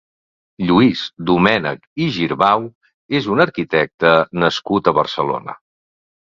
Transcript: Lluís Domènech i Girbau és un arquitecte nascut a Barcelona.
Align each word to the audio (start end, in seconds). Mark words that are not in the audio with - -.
Lluís 0.69 1.03
Domènech 1.31 1.83
i 2.07 2.07
Girbau 2.17 2.67
és 3.21 3.29
un 3.37 3.45
arquitecte 3.47 4.17
nascut 4.47 4.93
a 4.93 4.99
Barcelona. 5.03 5.61